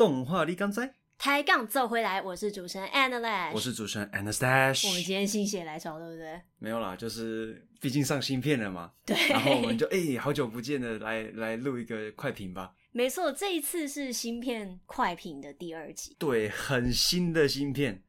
[0.00, 0.80] 动画你敢知？
[1.18, 4.88] 抬杠走回来，我是主持人 Annalash，我是主持人 Anastash。
[4.88, 6.40] 我们今天心血来潮，对不对？
[6.58, 8.90] 没有啦，就是毕竟上新片了嘛。
[9.04, 9.14] 对。
[9.28, 12.72] 然后我们就哎、欸，好久不见的来来录一个快评吧。
[12.92, 16.16] 没错，这一次是新片快评的第二集。
[16.18, 18.02] 对，很新的新片，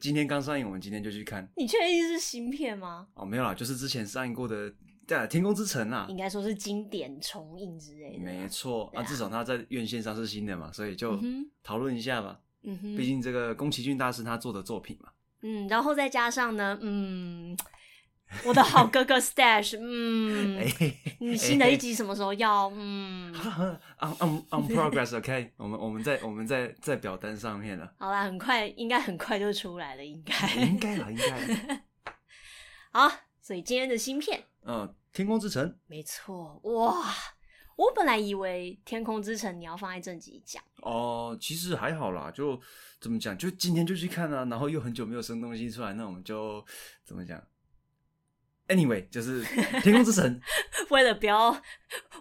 [0.00, 1.48] 今天刚上映，我们今天就去看。
[1.56, 3.06] 你确定是新片吗？
[3.14, 4.74] 哦，没有啦，就是之前上映过的。
[5.06, 8.24] 对啊，《天空之城》啊，应该说是经典重映之类的。
[8.24, 11.18] 没错啊，啊，至少它在院线上是新的嘛，所以就
[11.62, 12.40] 讨论一下吧。
[12.64, 15.10] 嗯哼，毕竟这个宫崎骏大师他做的作品嘛。
[15.42, 17.56] 嗯，然后再加上呢，嗯，
[18.44, 22.68] 我的好哥哥 Stash，嗯， 欸、你新的一集什么时候要？
[22.74, 23.32] 嗯
[24.00, 27.92] ，on on on progress，OK，我们我们在我们在在表单上面了。
[27.98, 31.82] 好啦，很快应该很快就出来了，应该应该了，应该。
[32.90, 33.12] 好，
[33.46, 34.42] 所以今天的新片。
[34.64, 37.14] 嗯，天空之城，没错哇！
[37.76, 42.60] 我本来以为天空之城你要放在正集讲哦，其实还好啦，就
[42.98, 46.60] 怎么讲，就今天就去看啊，然后又很久没有生东西出来，那我们就
[47.04, 47.40] 怎么讲
[48.66, 49.44] ？Anyway，就是
[49.80, 50.40] 天空之城，
[50.90, 51.56] 为了不要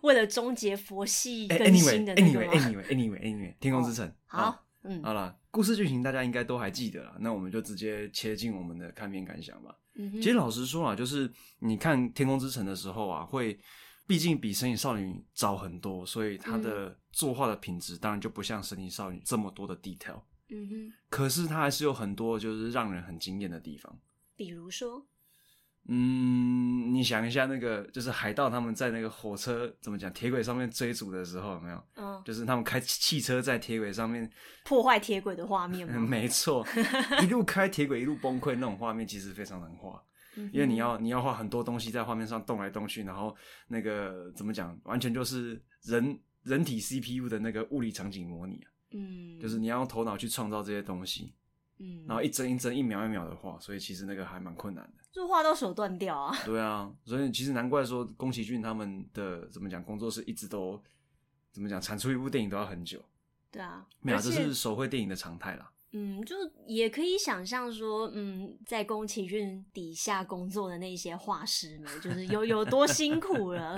[0.03, 9.75] 为了终结佛系更新的那个 Anyway，Anyway，Anyway，Anyway， 天空之城，哦、好，嗯，好啦，故事剧情大家应该都还记得了，那我们就直接切进我们的看片感想吧。
[9.95, 13.57] 其实老实说啊，就是你看《天空之城》的时候啊，会
[14.05, 20.21] 毕竟比《神隐少女》早很多，所以它的作画的品质当然就不像《神隐少女》这么多的 detail。
[20.49, 20.93] 嗯哼。
[21.09, 23.99] 可是它还是有很多就是让人很惊艳的地方。
[24.35, 25.07] 比如说，
[25.87, 31.83] 嗯，你想一下，那个就是海盗他们在那个火车怎么讲铁轨上面追逐的时候，有没有？
[31.95, 32.21] 嗯。
[32.25, 34.27] 就是他们开汽车在铁轨上面
[34.63, 35.99] 破坏铁轨的画面吗？
[36.01, 36.65] 没错，
[37.21, 40.01] 一路开铁轨一路崩溃那种画面，其实非常难画。
[40.51, 43.33] 因为你要你要画很多东西在画面上动来动去，然后
[43.67, 48.67] 那个怎么讲，完全就是人人体 CPU 的那个物理场景模拟啊。
[48.91, 51.33] 嗯，就是你要用头脑去创造这些东西。
[51.77, 56.35] 嗯，然后一帧一帧、一秒一秒的画，所以其实那个还蛮困难的，就画到手断掉啊。
[56.45, 60.81] 对啊，所以其实难怪说宫崎骏他们的怎么讲工作室一直都
[61.51, 63.03] 怎么讲产出一部电影都要很久。
[63.51, 65.71] 对啊，没有，这是手绘电影的常态啦。
[65.97, 66.35] 嗯，就
[66.67, 73.77] 也可以想象说，嗯，在宫崎骏底下工作的那些画师们， 就是有有多辛苦了，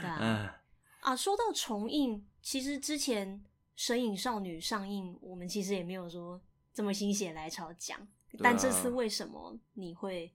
[0.00, 0.56] 对啊。
[1.00, 3.38] 啊，说到重映，其实之前
[3.76, 6.40] 《神隐少女》上映，我们其实也没有说
[6.72, 7.98] 这么心血来潮讲，
[8.42, 10.32] 但这次为什么你会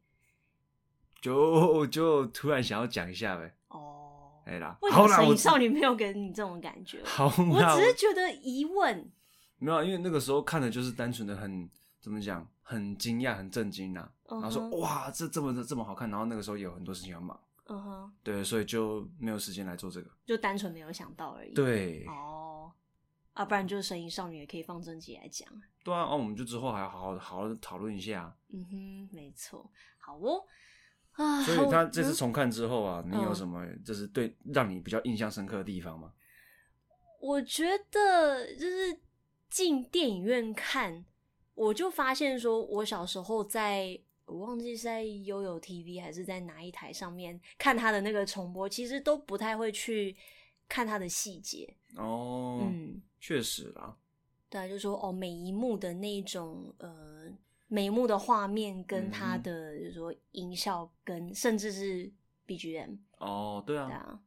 [1.21, 3.55] 就就突然想要讲一下呗？
[3.69, 7.01] 哦，哎啦，为什么《神隐少女》没有给你这种感觉？
[7.05, 9.09] 好，我只是觉得疑问。
[9.57, 11.67] 没有，因为那个时候看的就是单纯的很
[11.99, 14.11] 怎么讲，很惊讶、很震惊呐、啊。
[14.27, 14.41] Uh -huh.
[14.41, 16.09] 然后说哇，这这么这么好看。
[16.09, 21.53] 然后那个时候也有很多事情要忙，嗯哼，对，所以就没有时间来做这个，就单纯没有想到而已。
[21.53, 22.54] 对，哦，
[23.35, 25.47] 啊，不然就是《神隐少女》也可以放正集来讲。
[25.83, 28.35] 对啊，哦，我们就之后还要好好的好好的讨论一下。
[28.51, 30.43] 嗯哼，没错，好哦。
[31.11, 36.11] 啊，所以他这次重看之后啊，你有什么就是对让你比较印象深刻的地方吗？
[37.21, 38.99] 我觉得就是。
[39.47, 41.05] 进电影院看，
[41.53, 50.13] 我就发现说，我小时候在我忘记是在 YOYO TV 还是在哪一台上面看他的那个重播，其实都不太会去
[50.67, 52.59] 看他的细节哦。
[52.61, 53.97] 嗯，确实啦。
[54.49, 57.31] 对啊，就是说哦，每一幕的那种呃，
[57.67, 62.11] 每一幕的画面跟它的就是说音效跟甚至是
[62.47, 63.87] BGM 哦，对啊。
[63.87, 64.19] 对啊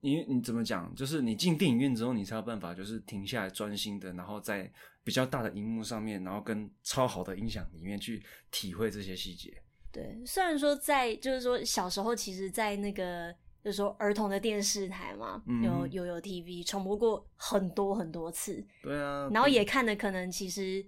[0.00, 0.94] 你你怎么讲？
[0.94, 4.72] 就是你进电影院之后，你才有办法，就是停下来专心的，然后在
[5.02, 8.22] 比较大的荧幕上面，然后跟超好的音响里面去
[8.52, 9.60] 体会这些细节。
[9.90, 13.34] 对，虽然说在就是说小时候，其实，在那个
[13.68, 18.66] 就是说儿童的电视台嘛，嗯、有有有 TV 重播过很多很多次。
[18.82, 20.86] 对啊，然后也看的可能其实，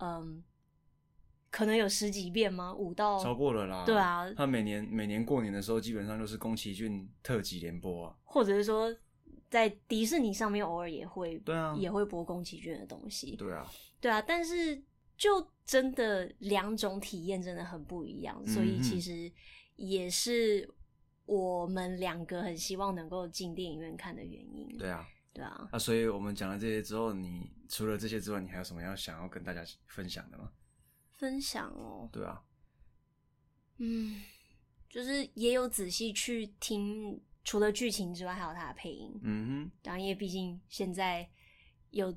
[0.00, 0.42] 嗯。
[1.48, 2.74] 可能有十几遍吗？
[2.74, 3.84] 五到超过了啦。
[3.84, 8.90] 对啊，他每年每年过年的时候，基本上都是宫崎骏特辑联播啊，或者是说
[9.50, 13.36] 在迪士尼上面偶尔也会，对啊，也会播宫崎骏的东西。
[13.36, 13.70] 对啊，
[14.00, 14.82] 对啊，但是
[15.14, 19.30] 就真的两种体验真的很不一样，嗯，所以其实
[19.76, 20.66] 也是
[21.24, 24.76] 我们两个很希望能够进电影院看的原因。
[24.76, 25.68] 对啊，对啊。
[25.72, 30.52] 那，所以我们讲了这些之后，你除了这些之外，你还有什么要想要跟大家分享的吗？
[31.12, 32.42] 分享哦，对啊，
[33.78, 34.22] 嗯，
[34.88, 41.30] 就是也有仔细去听，除了剧情之外，还有他的配音，嗯哼，当然，因为毕竟现在
[41.90, 42.12] 有，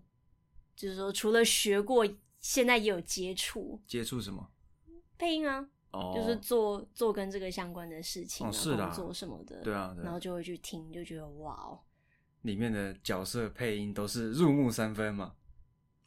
[0.75, 2.03] 就是说除了学过，
[2.39, 4.51] 现在也有接触，接触什么？
[5.17, 11.79] 配音啊，哦，就是做做跟这个相关的事情，哦，是的，做什么的，对啊，然后就会去听，就觉得哇哦，
[12.41, 15.33] 里面的角色配音都是入木三分嘛。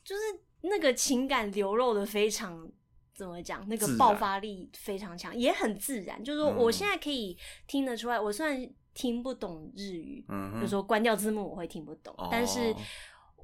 [0.05, 0.23] 就是
[0.63, 2.71] 那个情感流露的非常
[3.15, 6.23] 怎么讲，那个爆发力非常强，也很自然。
[6.23, 7.37] 就是说，我现在可以
[7.67, 12.75] 听得出来，我虽然听不懂日语，嗯，就说关掉字幕我会听不懂，哦、但是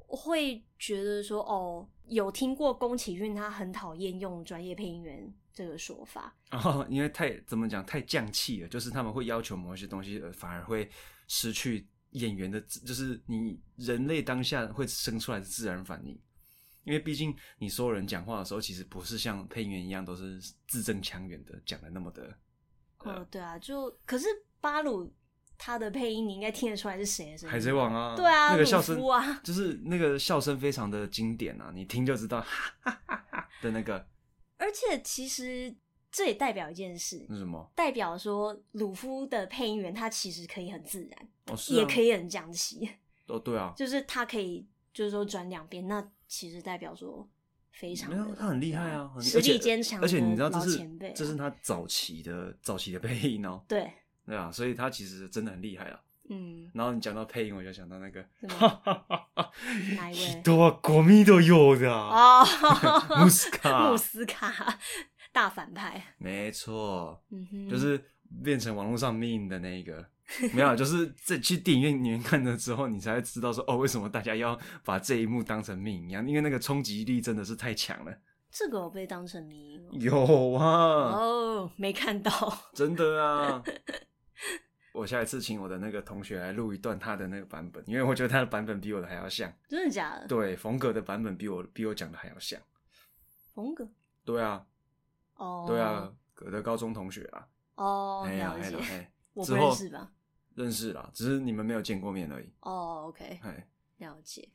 [0.07, 10.89] 我会觉得说，哦，有听过宫崎骏他很讨厌用专业配音员这个说法， 哦，因为太怎么讲太降气了，就是他们会要求某些东西，反而会
[11.27, 16.19] 失去演员的，就是你人类当下会生出来的自然反应。
[16.83, 22.37] 因为毕竟你所有人讲话的时候，其实不是像配音员一样都是字正腔圆的讲的那么的。
[22.99, 24.27] 呃、哦，对啊，就可是
[24.61, 25.11] 巴鲁
[25.57, 27.51] 他的配音，你应该听得出来是谁的声音？
[27.51, 34.07] 海贼王啊，对啊，那个笑声啊，就是那个笑声非常的经典啊，你听就知道哈哈哈哈的那个。
[34.57, 35.75] 而且其实
[36.11, 37.71] 这也代表一件事，是什么？
[37.75, 42.89] 代表说鲁夫的配音员他其实可以很自然，哦是啊、也可以很讲气。
[43.27, 44.67] 哦，对啊， 就是他可以。
[44.95, 47.29] 就是说转两边，那其实代表说
[47.73, 50.01] 非常没有，他很厉害啊，实力坚强。
[50.01, 53.61] 而且你知道这是这是他早期的早期的配音哦。
[53.67, 53.91] 对
[54.25, 55.99] 对啊，所以他其实真的很厉害啊。
[56.29, 56.69] 嗯。
[56.73, 58.25] 然后你讲到配音，我就想到那个，
[59.95, 60.41] 哪一位？
[60.43, 62.43] 多国民都有的啊。
[63.21, 64.79] 穆斯卡，穆斯卡
[65.31, 66.15] 大反派。
[66.17, 68.03] 没错，嗯哼，就是
[68.43, 70.05] 变成网络上 meme 的那一个。
[70.53, 76.27] 没有，就是在去电影院里面看了之后，你才会知道说哦，为什么大家要把这一幕当成命一样？
[76.27, 78.11] 因为那个冲击力真的是太强了。
[78.49, 81.11] 这个我被当成迷有啊？
[81.13, 82.31] 哦，没看到。
[82.73, 83.61] 真的啊！
[84.95, 89.51] 我下一次请我的那个同学来录一段他的那个版本，因为我觉得他的版本比我的还要像。
[89.67, 90.27] 真的假的？
[90.27, 92.59] 对，冯格的版本比我比我讲的还要像。
[93.53, 93.87] 冯格？
[94.23, 94.65] 对啊。
[95.35, 95.65] 哦。
[95.67, 96.11] 对啊，
[96.41, 97.47] 我的高中同学啊。
[97.75, 98.77] 哦，了解。
[98.77, 100.11] 哎我不认识吧？
[100.55, 102.49] 认识啦，只是你们没有见过面而已。
[102.61, 104.47] 哦、哎，了解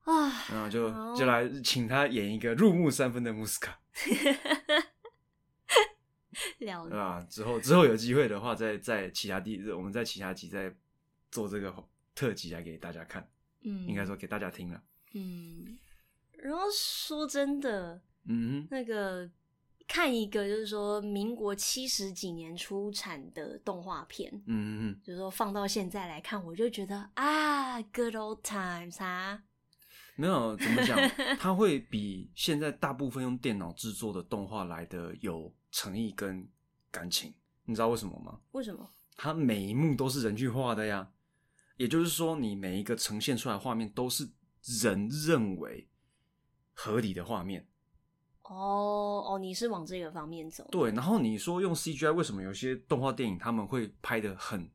[0.00, 3.80] 啊，然后就就来请他演一个入木三分的穆斯卡。
[6.60, 7.26] 了解，对吧？
[7.28, 10.74] 之后之后有机会的话，在在其他地，我们在其他集再
[11.30, 11.74] 做这个
[12.14, 13.28] 特辑来给大家看。
[13.62, 14.82] 嗯，应该说给大家听了。
[15.14, 15.78] 嗯，
[16.38, 19.30] 然后说真的，嗯，那个。
[19.88, 29.40] 看一个就是说民国七十几年出产的动画片，嗯嗯嗯，就是说放到现在来看，我就觉得啊，good old times 啊，
[30.16, 30.98] 没有怎么讲，
[31.38, 36.48] 它会比现在大部分用电脑制作的动画来的有诚意跟
[36.90, 37.34] 感情，
[37.66, 38.40] 你知道为什么吗？
[38.52, 38.90] 为什么？
[39.14, 41.12] 它每一幕都是人去画的呀，
[41.76, 44.26] 也就是说，你每一个呈现出来画面都是
[44.82, 45.86] 人认为
[46.72, 47.68] 合理的画面。
[48.44, 50.66] 哦哦，你是往这个方面走？
[50.70, 54.70] 对，然后你说用 CGI，为什么有些动画电影他们会拍的很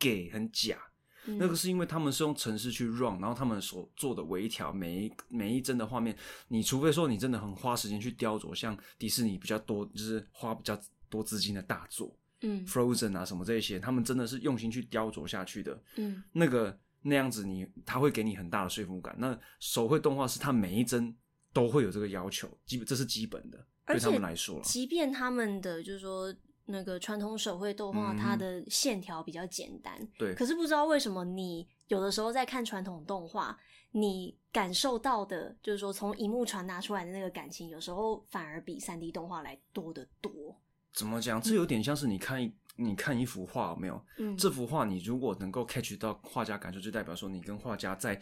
[0.00, 0.89] gay 很假？
[1.26, 1.38] 嗯。
[1.38, 6.16] 那个是因为他们是用程式去 run，然后他们所做的微调，每一每一帧的画面，
[6.48, 19.14] 你除非说你真的很花时间去雕琢，像迪士尼比较多，就是花比较多资金的大作，嗯，Frozen 啊什么这些，他们真的是用心去雕琢下去的，嗯，那个那样子你他会给你很大的说服感。
[19.18, 21.16] 那手绘动画是他每一帧。
[21.52, 24.60] 都会有这个要求，基本这是基本的，对他们来说。
[24.62, 26.32] 即便他们的就是说
[26.70, 30.34] 那个传统手绘动画，它的线条比较简单，对。
[30.34, 33.58] 可是不知道为什么，你有的时候在看传统动画，
[33.92, 40.56] 你感受到的，就是说从荧幕传达出来的那个感情，有时候反而比三 D 动画来多得多。
[40.94, 41.40] 怎么讲？
[41.40, 44.04] 这有点像是你看一你看一幅画，有没有？
[44.18, 44.36] 嗯。
[44.36, 48.20] 这幅画你如果能够 catch 到画家感受，就代表说你跟画家在。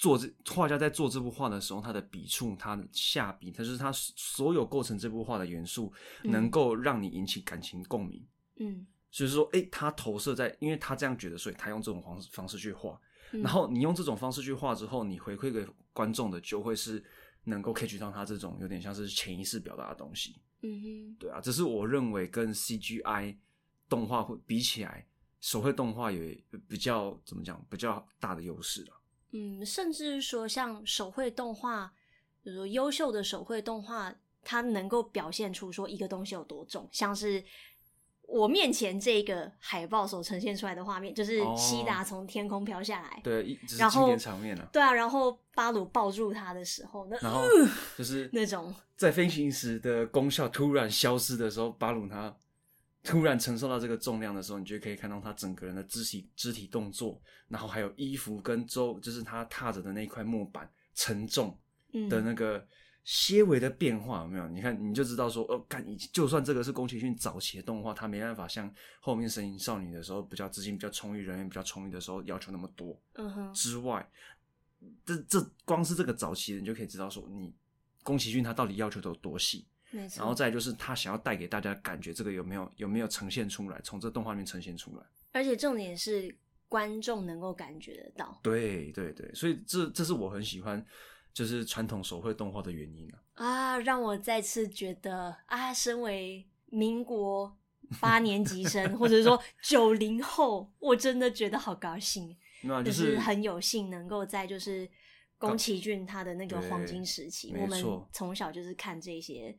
[0.00, 5.92] 做这画家在做这幅画的时候，他的笔触、他的下笔，他就是他所有构成这幅画的元素，
[6.24, 8.26] 能够让你引起感情共鸣。
[8.56, 12.98] 嗯，所以说，哎、欸，他投射在，因为他这样觉得，所以他用这种方式方式去画。
[13.32, 17.04] 嗯、然后你用这种方式去画之后，你回馈给观众的就会是
[17.44, 20.34] 能够 catch 到他这种有点像是潜意识表达的东西。
[20.62, 23.36] 嗯哼，对啊，这是我认为跟 CGI
[23.86, 25.06] 动画会比起来，
[25.42, 26.22] 手绘动画有
[26.66, 28.99] 比较怎么讲比较大的优势了。
[29.32, 31.92] 嗯，甚至说像手绘动画，
[32.42, 37.44] 比如说优秀的手绘动画，它能够表现出说一个东西有多重，像是
[38.22, 44.68] 我面前这个海报所呈现出来的画面，就是希达从天空飘下来，哦、对，然后经典场面了。
[44.72, 47.42] 对啊，然后巴鲁抱住他的时候，那然后
[47.96, 52.36] 就是那种在飞行时的功效突然消失的时候，巴鲁他。
[53.02, 61.58] 突然承受到这个重量的时候，你就可以看到他整个人的肢体肢体动作，然后还有衣服跟周，就是他踏着的那块木板沉重
[62.10, 62.62] 的那个
[63.02, 64.46] 些微的变化，有没有？
[64.48, 73.00] 你看你就知道说，哦，干，就算这个是宫崎骏早期的动画，他没办法像后面《神隐少女》的时候比较资金比较充裕，人员比较充裕的时候要求那么多。
[73.14, 73.54] 嗯哼。
[73.54, 74.06] 之外，
[75.06, 77.54] 这这光是这个早期的，你就可以知道说，你
[78.02, 79.66] 宫崎骏他到底要求的有多细。
[79.90, 83.80] 然后再就是他想要带给大家的感觉，这个有没有有没有呈现出来？
[83.82, 85.04] 从这动画里面呈现出来。
[85.32, 86.32] 而且重点是
[86.68, 88.38] 观众能够感觉得到。
[88.42, 90.84] 对对对，所以这这是我很喜欢，
[91.32, 93.18] 就是传统手绘动画的原因啊。
[93.34, 97.56] 啊，让我再次觉得啊，身为民国
[98.00, 104.88] 八年级生，或者说 九零后，我真的觉得好高兴，那就是、就是很有幸能够在就是
[105.38, 107.82] 宫崎骏他的那个黄金时期，我们
[108.12, 109.56] 从小就是看这些。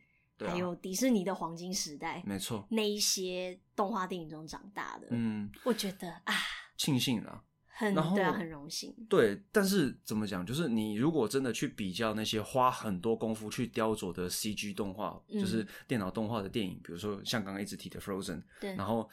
[0.48, 6.34] 还有迪士尼的黄金时代，没错，那一些动画电影中长大的，嗯，我觉得啊，
[6.78, 8.96] 庆幸了，很对啊，很荣幸。
[9.10, 10.46] 对，但是怎么讲？
[10.46, 19.10] 就是你如果真的去比较那些花很多功夫去雕琢的 CG 动画，嗯、就是电脑动画的电影，比如说像刚刚一直提的 Frozen，对，然后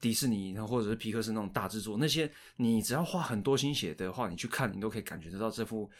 [0.00, 5.90] 迪士尼，然后或者是皮克斯那种大制作，那些你只要花很多心血的话，你去看，你都可以感觉得到这幅。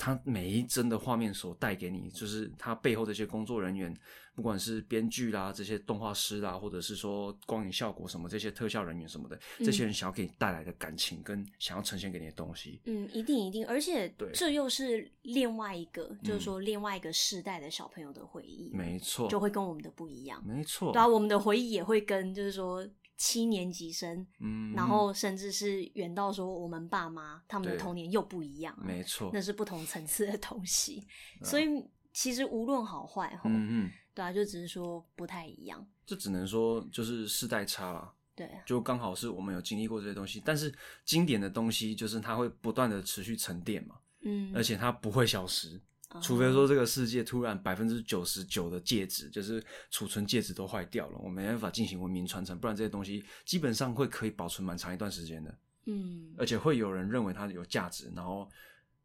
[0.00, 3.94] 它每一帧的画面所带给你，就是它背后这些工作人员，
[4.34, 22.82] 不管是编剧啦、这些动画师啦，或者是说光影效果什么这些特效人员什么的，嗯、这些人想要给你带来的感情跟想要呈现给你的东西，嗯，一定一定，而且这又是另外一个，就是说另外一个世代的小朋友的回忆，没错，就会跟我们的不一样，没错，对啊，我们的回忆也会跟就是说。
[23.22, 31.06] 七年级生，嗯，然后甚至是远到说我们爸妈他们的童年又不一样，没错，那是不同层次的东西，
[31.38, 31.66] 啊、所以
[32.14, 40.74] 其实无论好坏，哈，嗯嗯，对啊，就只是说不太一样，这只能说就是世代差了，对，就刚好是我们有经历过这些东西，但是
[41.04, 45.78] 经典的东西就是它会不断的持续沉淀嘛，嗯，而且它不会消失。
[46.20, 55.58] 除非说这个世界突然百分之九十九的介质，就是储存介质都坏掉了，我没办法进行文明传承，不然这些东西基本上会可以保存蛮长一段时间的。
[55.86, 58.50] 嗯，而且会有人认为它有价值，然后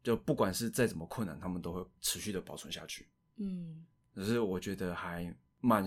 [0.02, 3.08] 就不管是再怎么困难，他们都会持续的保存下去。
[3.36, 5.86] 嗯，只是我觉得还蛮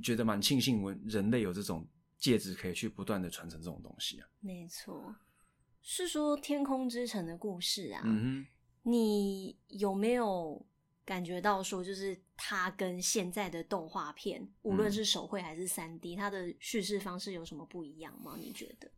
[0.00, 1.84] 觉得蛮庆幸，我人类有这种
[2.18, 4.28] 介质可以去不断的传承这种东西啊。
[4.38, 5.14] 没错，
[5.82, 8.02] 是说天空之城的故事啊。
[8.04, 8.46] 嗯哼。
[8.84, 10.64] 你有没有
[11.04, 18.36] 感觉到说，就是它跟现在的动画片，无论是手绘还是三 D，它的叙事方式有什么不一样吗？
[18.38, 18.90] 你觉得？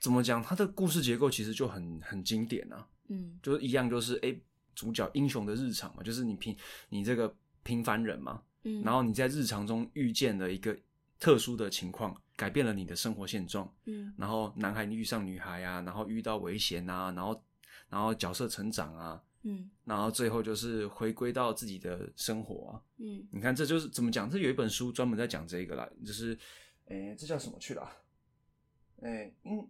[0.00, 0.42] 怎么讲？
[0.42, 4.36] 它的故事结构其实就很很经典啊，嗯，就是一样，就是哎，
[4.74, 6.56] 主角英雄的日常嘛，就是你平
[6.88, 10.78] 你这个平凡人嘛，嗯，然后你在日常中遇见了一个
[11.18, 17.42] 特殊的情况，改变了你的生活现状，嗯，然后男孩遇上女孩啊，然后遇到危险啊，然后。
[17.88, 24.28] 然后角色成长啊，嗯，然后最后就是回归到自己的生活啊，嗯，你看这就是怎么讲？
[24.28, 26.38] 这有一本书专门在讲这个啦，就是，
[26.86, 27.88] 诶，这叫什么去了？
[29.02, 29.68] 诶，嗯，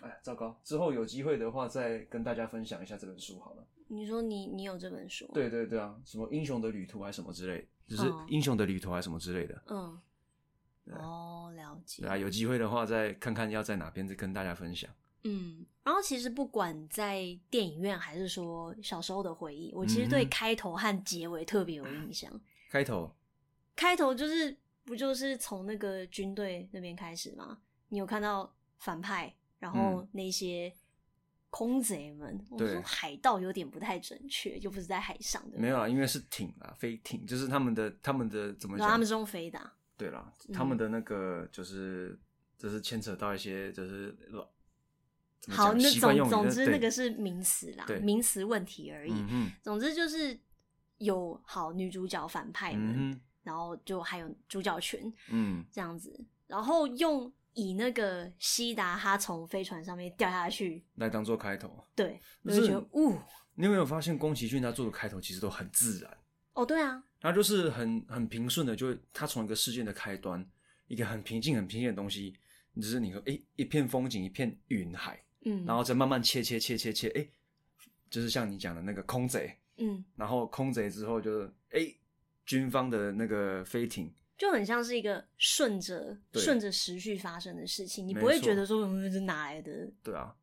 [0.00, 3.66] 哎，糟糕，之后有机会的话再跟大家分享一下这本书好了。
[3.92, 5.28] 你说你你有这本书？
[5.34, 9.62] 对对对啊，什么英雄的旅途还是什么之类，就是英雄的旅途还是什么之类的。
[9.66, 10.00] 嗯，
[10.96, 12.02] 哦，了解。
[12.02, 14.88] 对啊，有机会的话再看看要在哪边再跟大家分享。
[15.24, 22.30] 嗯，然后其实不管在电影院还是说小时候的回忆，我其实对开头和结尾特别有印象。
[22.34, 23.16] 嗯、 开头，
[23.74, 27.58] 开头就是不就是从那个军队那边开始吗？
[27.88, 30.70] 你有看到反派，然后那些
[31.48, 35.58] 空贼们，嗯、我说海盗有点不太准确，就不是在海上的。
[35.58, 38.86] 没有啊，因为是艇啊，飞艇，就是他们的他们的怎么讲？
[38.86, 39.74] 他们是用飞的、啊。
[39.96, 42.18] 对啦，他们的那个就是、嗯、
[42.58, 44.14] 就是牵扯到一些就是。
[45.48, 49.12] 好，那总总之那个是名词啦，名词问题而已。
[49.30, 50.38] 嗯、总之就是
[50.98, 56.14] 有好女主角反派们，嗯、哼然后就还有主角群，嗯，这样子，
[56.46, 63.18] 然后用以那个西达他从飞船上面掉下去来当做开头，对，我就觉得，呜，
[63.54, 66.18] 你有没有发现宫崎骏他做的开头其实都很自然？
[66.52, 70.46] 哦，对啊，他就是很很平顺的，就他从一个事件的开端，
[70.86, 72.36] 一个很平静、很平静的东西，
[72.74, 75.18] 只是你说，哎，一片风景，一片云海。
[75.44, 77.26] 嗯，然后再慢慢切切切切切，哎，
[78.10, 81.94] 就是像你讲的那个空贼，嗯，然后空贼之后就是哎，
[82.44, 89.90] 军方的那个飞艇，就很像是一个顺着顺着时序发生的事情，你不会觉得说嗯是哪来的？
[90.02, 90.34] 对啊，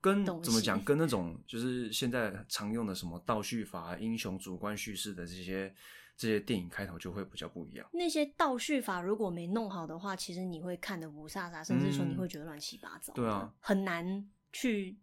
[0.00, 5.74] 跟怎么讲，跟那种就是现在常用的什么倒叙法、英雄主观叙事的这些
[6.16, 7.86] 这些电影开头就会比较不一样。
[7.92, 14.30] 那些倒叙法如果没弄好的话，其实你会看的不飒飒，甚至说你会觉得乱七八糟，对啊，很难。
[14.52, 14.96] 去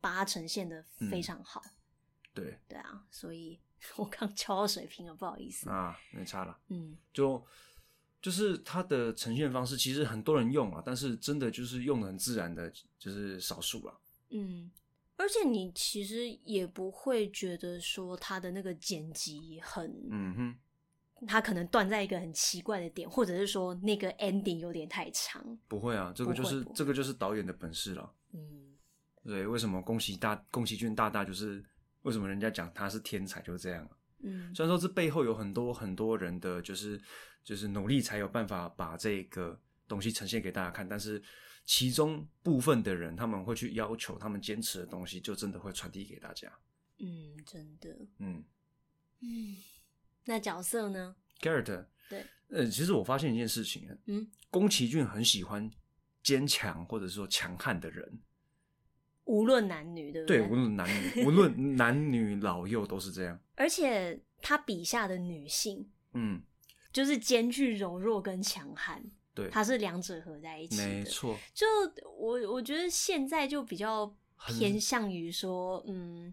[0.00, 1.70] 把它呈现的非常好，嗯、
[2.34, 2.58] 对。
[2.68, 3.58] 对啊，所以
[3.96, 5.68] 我刚敲到水平了，不好意思。
[5.70, 7.44] 啊，没差了，嗯，就
[8.20, 14.00] 就是它的呈现方式，其实很多人用啊，但是真的就是用的很自然的，就是少数了，
[14.30, 14.70] 嗯，
[15.16, 25.56] 而且你其实也不会觉得说他的那个剪辑很，嗯哼，他可能断在一个很奇怪的点，或者是说那个 ending 有点太长。
[25.68, 28.12] 不会啊，这个就是这个就是导演的本事了。
[28.32, 28.65] 嗯，
[29.26, 31.62] 对，为什么宫崎大宫崎骏大大就是
[32.02, 33.88] 为什么人家讲他是天才就是这样。
[34.20, 37.00] 嗯，虽然说这背后有很多很多人的就是
[37.44, 41.22] 就是努力才有办法把这个东西呈现给大家看，但是。
[41.68, 46.48] 其中部分的人，他们会去要求他们坚持的东西，就真的会传递给大家。
[47.00, 47.88] 嗯，真的。
[48.20, 48.44] 嗯
[49.20, 49.56] 嗯，
[50.26, 51.86] 那角色呢？Garrett。
[52.08, 52.24] 对。
[52.50, 53.88] 呃，其实我发现一件事情。
[54.06, 54.30] 嗯。
[54.48, 55.68] 宫崎骏很喜欢
[56.22, 58.20] 坚强或者说强悍的人，
[59.26, 60.38] 无论男女，对不对？
[60.38, 63.38] 对，无论男女， 无论男女老幼都是这样。
[63.54, 66.42] 而且他笔下的女性，嗯，
[66.92, 69.04] 就是兼具柔弱跟强悍。
[69.34, 71.36] 对，它是两者合在一起的，没错。
[71.52, 71.66] 就
[72.18, 74.10] 我我觉得现在就比较
[74.46, 76.32] 偏向于说，嗯，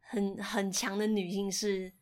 [0.00, 1.92] 很很强的女性是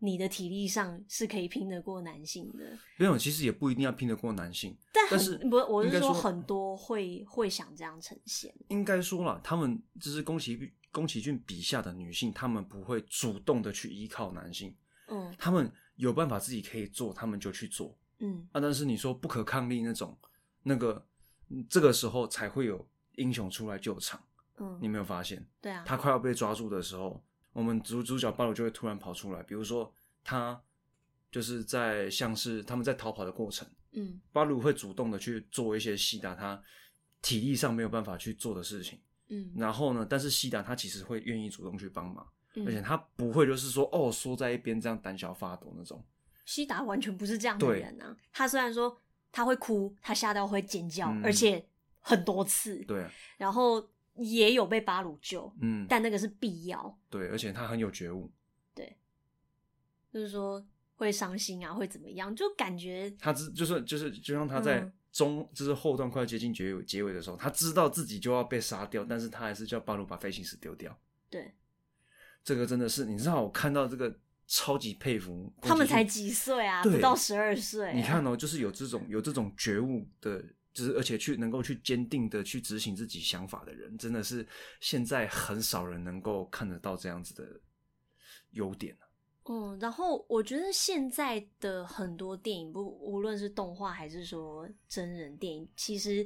[0.00, 2.78] 你的体力上是可以拼得过男性的。
[2.96, 8.54] 没有，其实也不一定要拼得过男性，但，但是不，我是说很多会会想这样呈现。
[8.68, 14.74] 应该说了，他们就是宫崎宫崎骏笔下的女性，他们不会主动的去依靠男性，
[15.08, 17.96] 嗯，他们有办法自己可以做，他们就去做。
[18.20, 20.16] 嗯啊，但是你说不可抗力那种，
[20.62, 21.04] 那个
[21.68, 24.20] 这个时候才会有英雄出来救场。
[24.60, 25.46] 嗯，你没有发现？
[25.60, 29.42] 对啊，他快要被抓住的时候，我们主主角巴鲁就会突然跑出来。
[29.42, 30.60] 比如说，他
[31.30, 36.62] 就是在像是他们在逃跑的过程，嗯，巴鲁会主动的去做一些西达他
[37.20, 39.00] 体力上没有办法去做的事情。
[39.28, 46.02] 嗯，然后呢，但是西达他其实会愿意主动去帮忙，嗯，而且他不会就是说哦缩在一边这样胆小发抖那种。
[46.46, 48.16] 西达完全不是这样的人啊！
[48.32, 48.98] 他虽然说
[49.30, 51.62] 他会哭，他吓到会尖叫，嗯，而且
[52.00, 52.82] 很多次。
[52.86, 53.86] 对，然后
[54.18, 56.98] 也有被巴鲁救，嗯，但那个是必要。
[57.08, 58.30] 对，而且他很有觉悟。
[58.74, 58.96] 对，
[60.12, 60.64] 就是说
[60.96, 62.34] 会伤心啊，会怎么样？
[62.36, 70.98] 就感觉他知就是就是，就像他在中，嗯，就是后段快接近结尾结尾的时候，他知道自己就要被杀掉，但是他还是叫巴鲁把飞行石丢掉。
[71.30, 71.54] 对，
[72.44, 74.18] 这个真的是你知道，我看到这个。
[74.50, 76.82] 超级佩服，他们才几岁啊？
[76.82, 77.92] 不到十二岁。
[77.92, 80.42] 你看哦，就是有这种有这种觉悟的，
[80.78, 84.46] 就是而且去能够去坚定的去执行自己想法的人，真的是
[84.80, 87.60] 现在很少人能够看得到这样子的
[88.50, 88.96] 优点。
[89.46, 96.24] 嗯，然后我觉得现在的很多电影，不无论是动画还是说真人电影，其实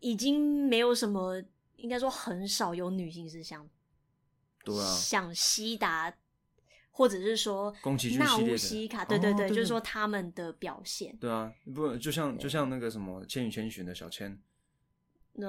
[0.00, 1.42] 已经没有什么，
[1.76, 3.66] 应该说很少有女性是像，
[4.64, 6.14] 对啊，像西达。
[6.98, 11.16] 或者是说，宫崎骏系列的，对对对，哦、就是说他们的表现。
[11.20, 14.36] 对啊，不就像就像那个什么《千与千寻》的小千，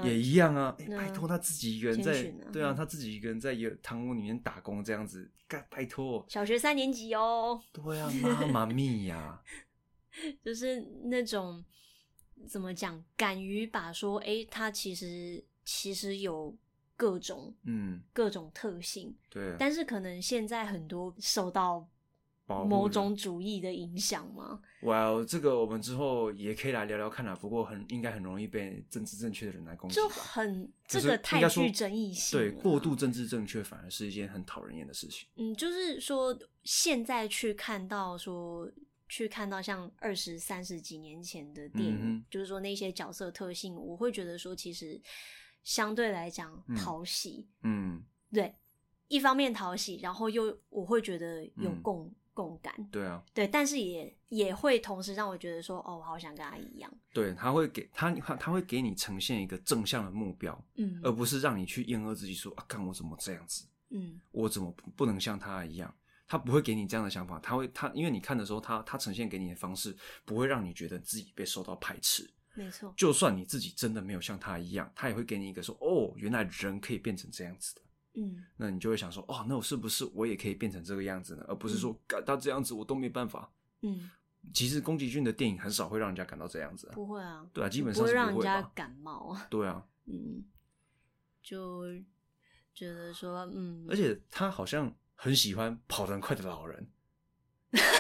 [0.04, 0.78] 也一样啊。
[0.96, 6.24] 拜托他自己一个人在，啊对啊，他自己一个人在一个堂屋里面打工这样子，干拜托。
[6.30, 7.60] 小学三年级哦。
[7.74, 9.42] 对啊，妈妈咪呀，
[10.46, 11.66] 就是那种
[12.48, 16.56] 怎么讲，敢于把说，哎、欸，他其实其实有。
[17.00, 21.88] 各种嗯，各种特性对，但是可能现在很多受到
[22.46, 24.60] 某种主义的影响嘛。
[24.82, 27.34] 哇，well, 这个我们之后也可以来聊聊看啦。
[27.34, 32.38] 不过很应该很容易被政治正确的人来攻击，就很这个太具争议性。
[32.38, 35.26] 对，过度政治正确反而是一件很讨人厌的事情。
[35.38, 38.70] 嗯，就是说现在去看到说
[39.08, 45.02] 去看到像二十三十几年前的电影，嗯、就是说那些角色特性，我会觉得说其实。
[45.64, 48.56] 相对来讲讨喜，嗯，对，
[49.08, 65.94] 一方面讨喜，然后又我会觉得有共、嗯、共感，对啊，对，但是也也会同时让我觉得说，哦，我好想跟他一样，对，他会给他他他会给你呈现一个正向的目标，嗯，而不是让你去厌恶自己说啊，看我怎么这样子，嗯，我怎么不能像他一样？
[66.28, 72.32] 他不会给你这样的想法，他会他因为你看的时候，他他呈现给你的方式不会让你觉得自己被受到排斥。
[72.60, 77.82] 没错，就算你自己真的没有像他一样，他也会给你一个说：“哦，原来人可以变成这样子的。”
[78.16, 83.50] 嗯，那你就会想说：“哦，那我是不是我也可以变成这个样子呢？”而不是说，感到这样子我都没办法。
[83.82, 84.10] 嗯，
[84.54, 86.94] 其实宫崎骏的电影很少会让人家感到这样子啊。
[86.96, 89.48] 不会啊，对啊，基本上不会，不会让人家感冒啊。
[89.50, 90.44] 对啊，嗯，
[91.42, 91.84] 就
[92.74, 96.90] 觉得说，嗯，而且他好像很喜欢跑得很快的老人。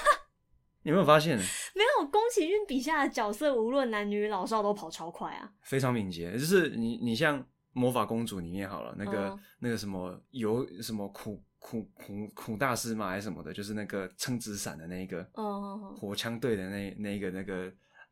[0.89, 1.37] 你有没有发现？
[1.37, 6.31] 没有，宫崎骏笔下的角色，无论男女老少，都跑超快啊，非常敏捷。
[6.31, 9.39] 就是你，你像魔法公主里面好了，那个、oh.
[9.59, 17.71] 那个什么有什么苦苦苦苦大师嘛，还是什么的，就是那个撑纸伞的那个，哦，火枪队的那那个那个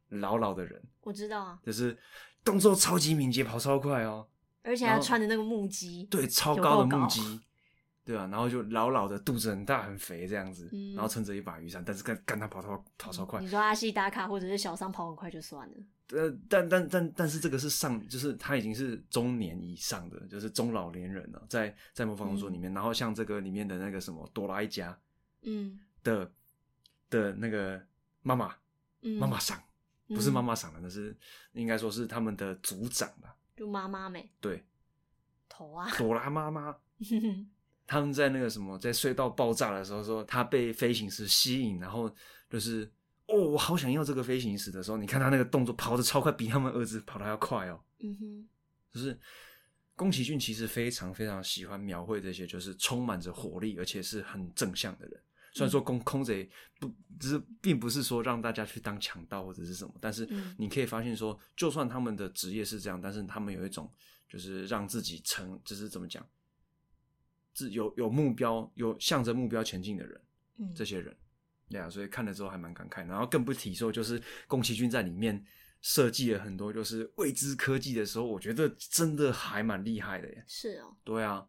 [0.10, 1.98] 老老的人，我知道啊，就是
[2.44, 4.28] 动作超级敏捷，跑超快哦。
[4.62, 7.40] 而且他穿的那个木屐，对，超高的木屐，
[8.08, 13.42] 对啊，然后就老老的，肚子很大很肥这样子，嗯、然后撑着一把雨伞，但是跟跟他跑超跑超快。
[13.42, 15.76] 你说阿西达卡或者是小桑跑很快就算了，
[16.12, 24.98] 呃，但但但但是这个是上，就是他已经是中年以上的，就是中老年人了，在在魔法公主里面，嗯、然后像这个里面的那个什么朵拉一家，
[25.42, 26.32] 嗯的
[27.10, 27.86] 的那个
[28.22, 28.56] 妈妈，
[29.20, 29.62] 妈妈桑。
[30.08, 31.14] 不是妈妈桑的，那是
[31.52, 33.36] 应该说是他们的组长吧？
[33.58, 34.66] 就妈妈没对
[35.50, 36.74] 头啊，朵拉妈妈。
[37.88, 42.14] 他们在那个什么，在隧道爆炸的时候，说他被飞行石吸引，然后
[42.50, 42.92] 就是
[43.28, 47.80] 哦，我好想要这个飞行石的时候，你看他那个动作跑得超快，比他们儿子跑得还要快哦。
[48.00, 48.48] 嗯哼，
[48.94, 49.18] 就是
[49.96, 55.20] 宫崎骏其实非常非常喜欢描绘这些，就是充满着活力而且是很正向的人。
[55.54, 56.48] 虽然说空空贼
[56.80, 56.88] 不，
[57.20, 63.92] 只是并不是说让大家去当强盗或者是什么，但是你可以发现说，就算他们的职业是这样，但是他们有一种
[64.30, 66.24] 就是让自己成，就是怎么讲，
[67.58, 70.22] 自有有目标，有向着目标前进的人，
[70.60, 71.18] 嗯，这些人，
[71.68, 73.04] 对啊，所以看了之后还蛮感慨。
[73.08, 75.44] 然后更不提说，就是宫崎骏在里面
[75.82, 80.44] 设计了很多就是未知科技的时候，我觉得真的还蛮厉害的耶。
[80.46, 81.48] 是哦，对啊，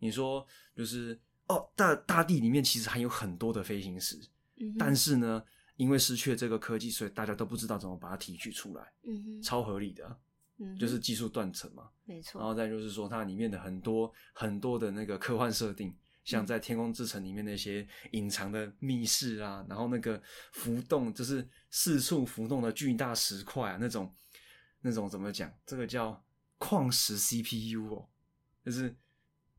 [0.00, 1.20] 你说就是。
[1.48, 4.18] 哦，大大地里面其实还有很多的飞行石，
[4.56, 5.40] 嗯、但是呢，
[5.76, 10.18] 因为失去了这个科技，所以大家都不知道怎么把它提取出来，嗯、哼超合理的，
[10.58, 12.40] 嗯、就是技术断层嘛，没错。
[12.40, 24.14] 然后再就是说，它里面的很多很多的那个科幻设定，像在《天空之城》里面那些隐藏的密室啊，然后那个浮动就是四处浮动的巨大石块啊，那种
[24.80, 25.52] 那种怎么讲？
[25.64, 26.24] 这个叫
[26.58, 28.08] 矿石 CPU 哦，
[28.64, 28.94] 就是。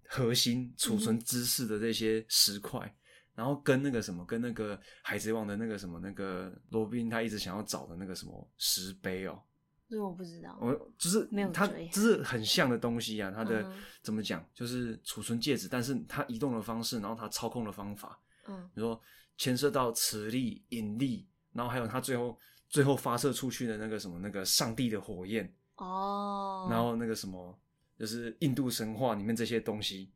[0.09, 2.95] 核心储存知识的这些石块，嗯、
[3.35, 9.43] 然后跟那个什么，跟那个海贼王的那个什么，那个罗宾他一直想要找的那个什么石碑哦，
[9.89, 13.31] 这个我不知道，我就是没有它，就是很像的东西啊。
[13.31, 19.01] 它的、嗯、怎么讲，就是储存介质，但是它移动的方式，然后它操控的方法，嗯，比如说
[19.37, 27.57] 牵涉到磁力、引力，然后还有它最后最后发射出去的那个什么，那个上帝的火焰哦，然后那个什么。
[27.99, 30.11] 就是印度神话里面这些东西，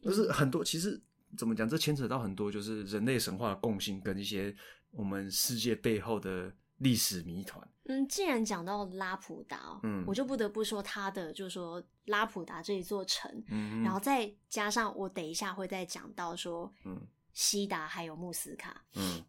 [0.00, 0.64] 就是很多。
[0.64, 0.98] 其实
[1.36, 4.56] 怎么讲，这牵扯到很多，就是人类神话的共性跟一些
[4.92, 7.62] 我们世界背后的历史谜团。
[7.88, 17.00] 嗯，既然讲到拉普达，嗯，我就不得不说他的，就是说拉普达这一座城，嗯，然后再加上我等一下会再讲到说，嗯，
[17.32, 19.24] 西达还有穆斯卡，嗯，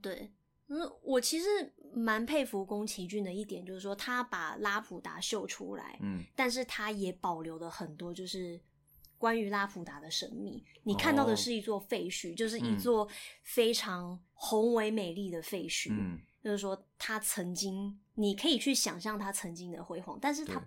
[0.00, 0.32] 对。
[0.68, 1.44] 嗯，我其实
[1.92, 8.58] 蛮佩服宫崎骏的一点，就是说他把拉普达秀出来，嗯，但是他也保留了很多，就是
[9.18, 10.64] 关于拉普达的神秘。
[10.84, 13.06] 你看到的是一座废墟，哦、就是一座
[13.42, 20.62] 非常宏伟美丽的废墟，嗯，就是说他曾经，你可以去想象他曾经的辉煌，但是他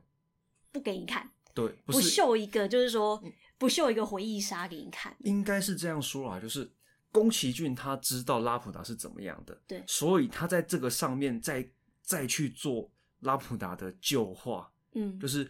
[0.71, 3.21] 不给你看，对，不，不秀一个，就是说
[3.57, 6.71] 不秀一个回忆杀给你看，应该是这样说啊，就是。
[7.11, 11.65] 宫崎骏他知道拉普达是怎么样的，对，所以他在这个上面再
[12.01, 15.49] 再去做拉普达的旧化，嗯，就是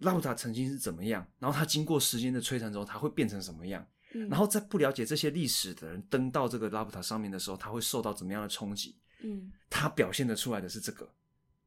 [0.00, 8.94] 拉普达曾经是怎么样，然后他经过时间的摧残之后，他会变成什么样，嗯，然后在不了解这些历史的人登到这个拉普达上面的时候，他会受到怎么样的冲击，
[9.26, 11.08] 嗯，他表现得出来的是这个，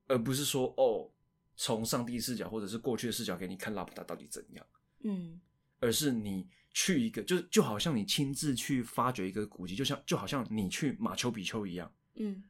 [0.08, 1.12] 而不是说哦，
[1.56, 4.66] 从上帝视角或者是过去的视角给你看拉普达到底怎样，
[5.04, 5.40] 嗯，
[5.80, 6.48] 而是你。
[6.72, 12.44] 去一个，就就好像你亲自去发掘一个古迹，就像就好像你去马丘比丘一样，嗯，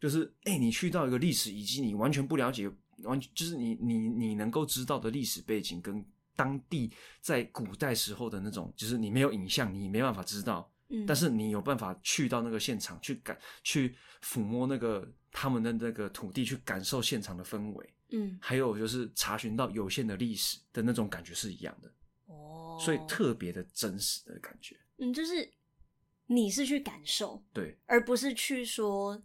[0.00, 2.70] 就是哎、欸，你去到一个历史遗迹，你完全不了解，
[3.02, 6.02] 完全就是你你你能够知道的历史背景跟
[6.36, 21.92] 当地在古代时候的那种，就是你没有影像，你没办法知道，嗯，但是你有办法去到那个现场去感，去抚摸那个他们的那个土地，去感受现场的氛围，嗯，还有就是查询到有限的历史的那种感觉是一样的。
[22.26, 22.78] 哦。
[22.80, 25.52] 所以特别的真实的感觉，嗯，就是
[26.26, 29.20] 你是去感受，对，而不是去说，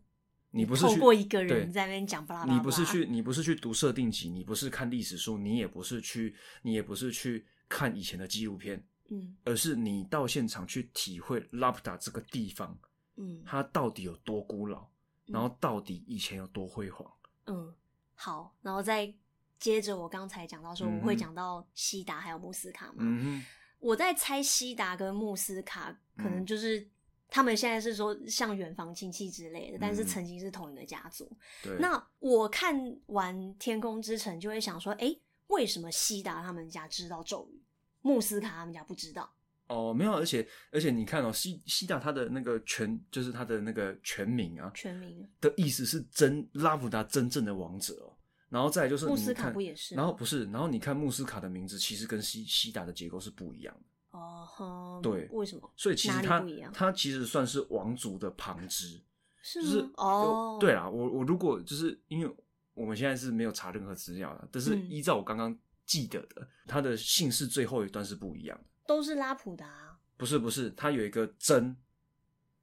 [0.49, 12.77] 你不是透过一个人在那边讲巴拉巴拉，你不是去，你不是去读设定集，你不是看历史书，你也不是去，你也不是去看以前的纪录片，嗯，而是你到现场去体会拉普达这个地方，
[13.15, 14.87] 嗯，它到底有多古老，
[15.25, 17.11] 然后到底以前有多辉煌，
[17.45, 17.73] 嗯，
[18.15, 19.13] 好，然后再。
[19.59, 22.95] 接着我刚才讲到说，我会讲到西达还有穆斯卡嘛。
[22.97, 23.45] 嗯、哼
[23.79, 26.85] 我在猜西达跟穆斯卡可能就是
[27.29, 31.31] 他们现在是说像远房亲戚之类的，嗯、但是曾经是同一个家族。
[31.63, 37.63] 对那我看完《天空之城》就会想说，哎、欸，为什么西达他们家知道咒语，
[38.03, 39.33] 穆斯卡他们家不知道？
[39.67, 48.13] 哦，没有，而且而且你看哦，西西达他的那个全就是他的那个全名啊，全名的意思是真拉普达真正的王者哦。
[48.49, 49.95] 然后再就是穆斯卡不也是？
[49.95, 54.19] 然后不是，然后你看穆斯卡的名字其实跟西西达的结构是不一样的。
[54.19, 55.73] 哦呵，对，为什么？
[55.75, 59.01] 所以其实他他其实算是王族的旁支，
[59.41, 62.35] 是就是哦，对啦，我我如果就是因为
[62.75, 71.75] 我们现在是没有查任何资料的，但是依照我刚刚记得的，他、嗯、的姓氏最后一段是不一样的，都是拉普达，不是不是，他有一个真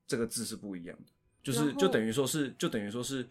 [0.06, 3.28] 这个字是不一样的，就是就等于说是就等于说是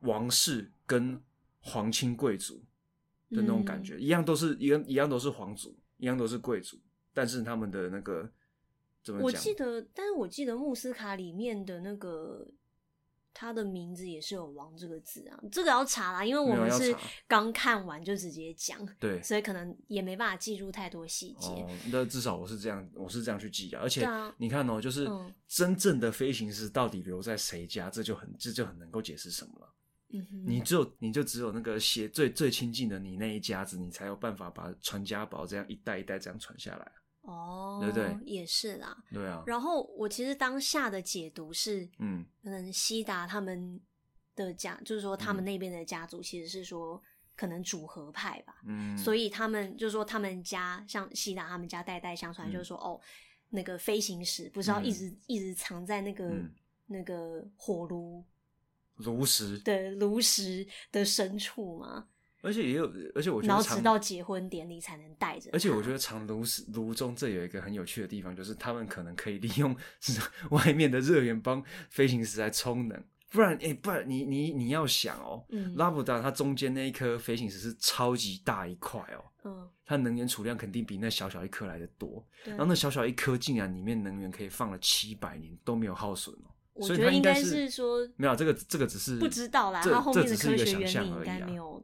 [0.00, 1.20] 王室跟
[1.60, 2.64] 皇亲贵族
[3.30, 6.78] 的那种感觉，嗯、一样都是一样一样都是皇族，一样都是贵族。
[7.14, 8.30] 但是他们的那个
[9.02, 9.24] 怎么讲？
[9.24, 12.46] 我记得，但是我记得穆斯卡里面的那个
[13.34, 16.94] 他的名字也是有“王”这个字啊，这个要查啦，因为我们是
[17.26, 21.48] 刚看完就直接讲，对，所以可能也没办法记住太多细节。
[21.48, 23.78] 哦，那至少我是这样，我是这样去记的。
[23.78, 24.06] 而且
[24.38, 25.08] 你看哦，就是
[25.48, 29.74] 真正的飞行师到底留在谁家，这就很这就很能够解释什么了。
[30.14, 36.92] 嗯哼，你只有你就只有那个写最最亲近的你那一家子，你才有办法把传家宝这样一代一代这样传下来。
[37.22, 38.16] 哦，对不对？
[38.24, 38.96] 也是啦。
[39.12, 39.42] 对啊。
[39.46, 43.80] 然后我其实当下的解读是，嗯，可能西达他们
[44.34, 47.00] 的家，就是说他们那边的家族其实是说
[47.36, 53.00] 可能组合派吧，嗯，所以他们就是说他们家像西达他们家代代相传，就是说、嗯、哦，
[53.50, 56.52] 那个飞行石不是要一直、嗯、一直藏在那个、嗯、
[56.86, 58.24] 那个火炉
[58.96, 62.08] 炉石对炉石的深处吗？
[62.42, 65.48] 而且也有，而且我觉得，然后直到结婚典礼才能带着。
[65.52, 69.74] 而且我觉得长炉石炉中这有一个很有趣的地方，就是他们可能可以利用
[70.50, 73.00] 外面的热源帮飞行石来充能，
[73.30, 91.80] 不然哎、欸，不然你你你要想哦，嗯、拉普达它中间那一颗飞行石是超级大一块哦，嗯，它能源储量肯定比那小小一颗来的多，然后那小小一颗竟然里面能源可以放了七百年都没有耗损哦，我觉得应该是说没有这个这个只是不知道啦，它后面的科学原理应该没有。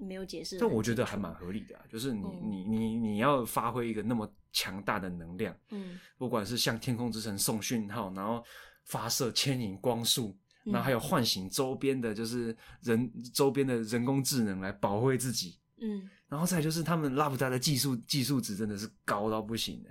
[0.00, 8.42] 没有解释，但我觉得还蛮合理的啊，就是你、嗯、你你你要发挥一个那么强大的能量，嗯，不管是向天空之城送讯号，然后
[8.84, 19.90] 发射牵引光束，然后还有唤醒周边的，就是人周边的人工智能来保卫自己，嗯，然后再就是他们拉普达的技术技术值真的是高到不行的，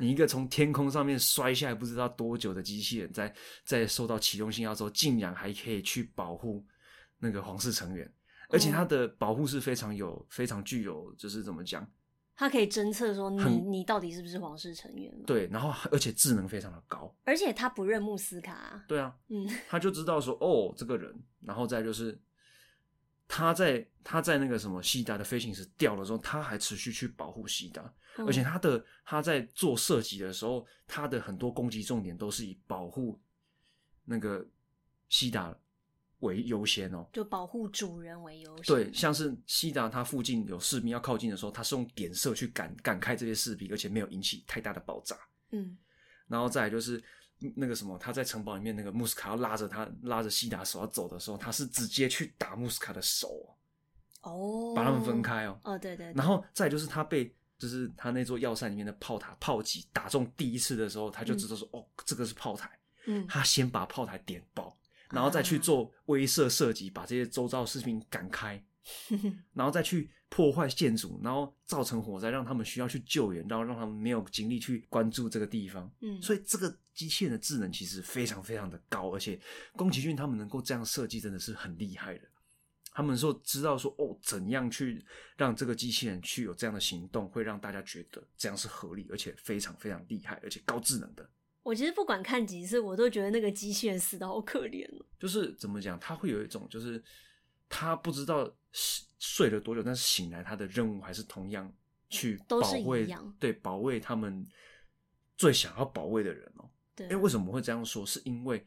[0.00, 3.28] 你一个从天空上面摔下来不知道多久的机器人在，
[3.64, 6.64] 在在收到启动信号之后，竟然还可以去保护
[7.18, 8.10] 那个皇室成员。
[8.48, 11.86] 而且它的保护是非常有、非常具有，就是怎么讲？
[12.34, 15.12] 它可以侦测说你你到底是不是皇室成员？
[15.26, 17.12] 对，然后而且智能非常的高。
[17.24, 18.80] 而且他不认穆斯卡。
[18.86, 22.16] 对啊，嗯，他就知道说哦，这个人，然后再就是
[23.26, 33.20] 他在他在那个什么西达的飞行时掉了之后，他还持续去保护西达，嗯，而且他的他在做射击的时候，他的很多攻击重点都是以保护
[34.04, 34.46] 那个
[35.08, 35.54] 西达。
[36.20, 38.64] 为优先哦，就保护主人为优先。
[38.66, 45.16] 对，像是西达，他附近有士兵要靠近的时候，他是用点射去赶赶开这些士兵，而且没有引起太大的爆炸。
[45.50, 45.78] 嗯，
[46.26, 47.02] 然后再来就是
[47.54, 53.56] 那个什么，他在城堡里面，那个穆斯卡要拉着他拉着西达手要走的时候，他是直接去打穆斯卡的手
[54.22, 55.58] 哦，把他们分开哦。
[55.62, 56.14] 哦，对对，对。
[56.14, 62.68] 然后再来就是他被就是他那座要塞里面的炮塔炮击打中第一次的时候，他就知道说、嗯、哦，这个是炮台。
[63.06, 64.76] 嗯，他先把炮台点爆。
[65.10, 68.62] 然后再去做威慑射击，把这些周遭士兵赶开，
[69.54, 75.90] 然后再去破坏建筑，然后造成火灾，让他们需要去救援，然后让他们没有精力去关注这个地方。
[76.00, 79.40] 嗯，所以这个机器人的智能其实非常非常的高，而且
[79.76, 82.28] 宫崎骏他们能够这样设计，真的是很厉害的。
[82.92, 85.04] 他们说知道说哦，怎样去
[85.36, 91.30] 让这个机器人去有这样的行动，会让大家觉得这样是合理，而且非常非常厉害，而且高智能的。
[91.68, 94.88] 我其实不管看几次，我都觉得那个机器人死的好可怜。
[95.20, 97.02] 就是怎么讲，他会有一种，就是
[97.68, 101.70] 他不知道睡了多久，但是醒来他的任务还是同样
[102.08, 103.06] 去保卫，
[103.38, 104.46] 对，保卫他们
[105.36, 106.70] 最想要保卫的人哦。
[106.94, 108.06] 对，哎，为什么会这样说？
[108.06, 108.64] 是因为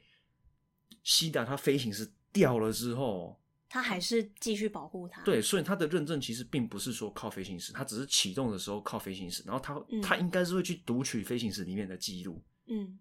[1.01, 5.23] 西达他飞行石掉了之后，他还是继续保护他。
[5.23, 12.39] 对，所以他的认证其实并不是说靠飞行石，他只是启动的时候靠飞行石，然后他、嗯、他应该是会去读取飞行石里面的记录。
[12.73, 12.97] 嗯，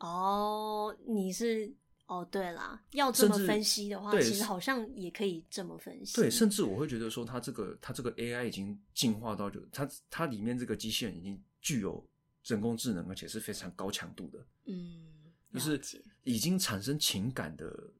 [0.00, 1.72] 哦，你是
[2.06, 6.16] 哦，对啦，要这么分析的话，其实好像也可以这么分析。
[6.16, 12.04] 对，甚至我会觉得说，它这个它这个 AI 已经进化到就它它里面这个机器人已经具有
[12.42, 14.44] 人工智能，而且是非常高强度的。
[14.64, 15.06] 嗯，
[15.52, 15.80] 就是
[16.24, 17.92] 已经产生情感的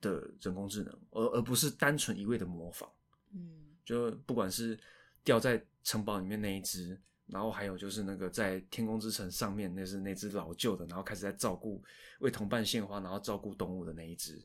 [0.00, 2.88] 的人工智能，而而不是单纯一味的模仿。
[3.32, 4.78] 嗯，就不管是
[5.24, 6.96] 掉在城堡里面那一只。
[7.30, 11.82] 然后还有就是那个在天空之城上面，那是那只老旧的，然后开始在照顾
[12.18, 14.42] 为同伴献花，然后照顾动物的那一只。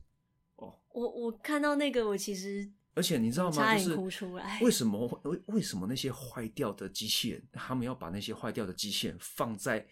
[0.58, 3.52] 哦，我我看到那个，我其实而且你知道吗？
[3.52, 4.60] 差点哭出来。
[4.62, 9.86] 为什么为为什么那些坏掉的机器人，他们要把那些坏掉的机器人放在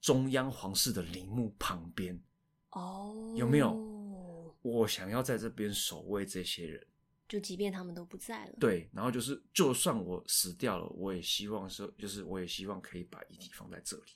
[0.00, 2.20] 中央皇室的陵墓旁边？
[2.70, 3.72] 哦，有没有？
[4.62, 6.86] 我想要在这边守卫这些人，
[7.34, 8.52] 就即便他们都不在了。
[8.60, 14.12] 对，然后就是，就算我死掉了，我也希望说，就是我也希望可以把遗体放在这里。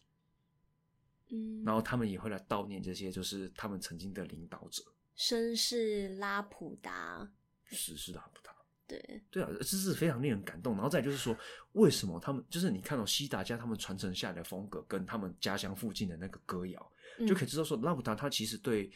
[1.31, 4.85] 嗯，然后他们也会来悼念这些，就是他们曾经的领导者，
[5.17, 7.29] 绅士拉普达。
[7.65, 8.55] 是是拉普达，
[8.87, 10.75] 对对啊，这是非常令人感动。
[10.75, 11.37] 然后再就是说，
[11.73, 18.89] 为什么他们就是你看到西达家他们传承下来的风格，跟他们家乡附近的那个歌谣，嗯、就可以知道说，拉普达他其实对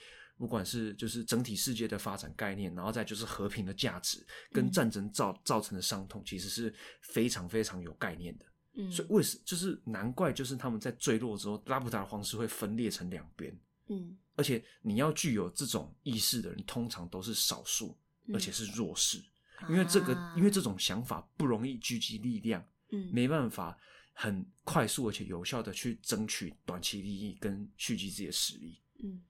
[0.43, 8.47] 不管是就是整体世界的发展概念，然后再就是和平的价值，跟战争造造成的伤痛，其实是非常非常有概念的。
[8.75, 13.57] 嗯，所以为什就是难怪就是他们在坠落之后，拉普达的皇室会分裂成两边。
[13.87, 17.97] 嗯，而且你要具有这种意识的人，通常都是少数。
[18.33, 19.21] 而且是弱势，
[19.69, 23.77] 因为这个，啊、因为这种想法不容易聚集力量，嗯，没办法
[24.13, 29.21] 很快速而且有效的去争取短期利益跟蓄积自己的实力，嗯，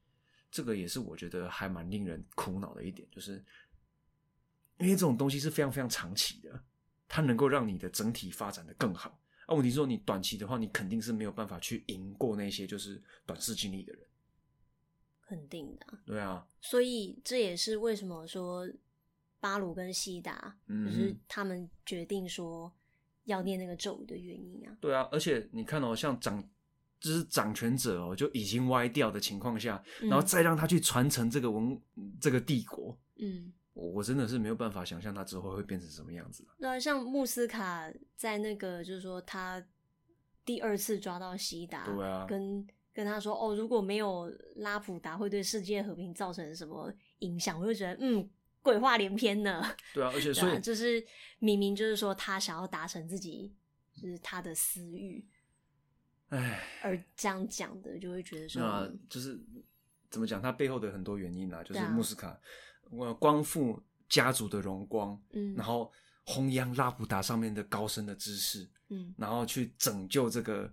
[0.53, 3.45] 这个也是我觉得还蛮令人苦恼的一点，就是
[4.79, 6.63] 因为这种东西是非常非常长期的，
[7.09, 9.19] 它能够让你的整体发展的更好。
[9.47, 14.07] 啊，问题是说你短期的话，你肯定是没有办法去赢过那些就是短视经历的人。
[15.23, 18.69] 肯定的，对啊，所以这也是为什么说
[19.41, 22.71] 巴鲁跟西达，嗯、就是他们决定说
[23.25, 24.77] 要念那个咒语的原因啊。
[24.79, 26.47] 对啊，而且你看哦，像掌
[27.03, 31.79] 就是掌权者哦，就已经歪掉的情况下，嗯、然后再让他去传承这个文
[32.21, 36.47] 这个帝国，嗯，我我真的是没有办法想象他之后会变成什么样子。
[36.59, 39.63] 对啊，像穆斯卡在那个就是说他
[40.45, 42.67] 第二次抓到西达，对啊，跟。
[42.95, 47.59] 跟他说哦，如果没有拉普达，会对世界和平造成什么影响？
[47.59, 48.29] 我就觉得嗯，
[48.61, 49.65] 鬼话连篇呢。
[49.95, 51.03] 对啊，而且所以、啊、就是
[51.39, 53.51] 明明就是说他想要达成自己
[53.95, 55.32] 就是他的私欲，哎
[56.37, 59.39] 唉，而这样讲的就会觉得说，啊、就是
[60.11, 60.43] 怎么讲？
[60.43, 62.39] 他背后的很多原因啊，就是穆斯卡，
[62.91, 65.93] 我、啊、光复家族的荣光，嗯，然后
[66.25, 70.73] 弘扬拉普达上面的高深的知识，嗯，然后去拯救这个。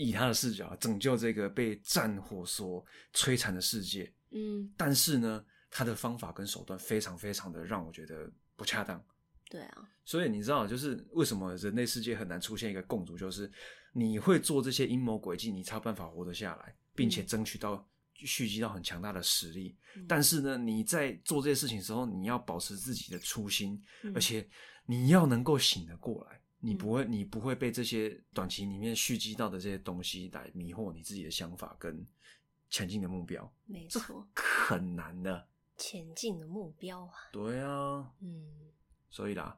[0.00, 9.04] 以他的视角拯救这个被战火所摧残的世界，嗯，但是呢，他的方法跟手段非常非常的让我觉得不恰当。
[9.50, 13.50] 对啊，所以你知道，就是为什么人类世界很难出现一个共主，就是
[13.92, 19.76] 你会做这些阴谋诡计，你才有办法活得下来，并且争取到蓄积到很强大的实力。
[19.96, 24.48] 嗯，但是呢，你在做这些事情的时候，你要保持自己的初心，嗯，而且
[24.86, 26.40] 你要能够醒得过来。
[26.60, 32.04] 你不会，你不会被这些短期里面蓄积到的这些东西来迷惑你自己的想法跟
[32.68, 33.48] 前进的目标。
[33.64, 35.46] 没错，很难的。
[35.76, 37.12] 前进的目标啊。
[37.30, 38.12] 对啊。
[38.20, 38.44] 嗯。
[39.08, 39.56] 所以啦，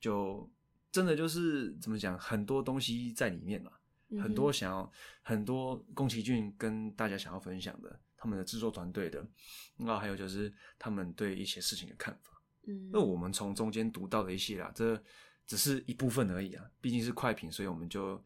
[0.00, 0.50] 就
[0.90, 3.72] 真的就是怎么讲，很多东西在里面嘛，
[4.08, 9.26] 嗯、很多想要，很多宫崎骏跟大家想要分享的，他们的制作团队的，
[9.76, 12.42] 那还有就是他们对一些事情的看法。
[12.66, 12.90] 嗯。
[12.92, 15.02] 那我们从中间读到的一些啦，这。
[15.46, 18.22] 只是一部分而已啊，毕竟是快评，所以我们就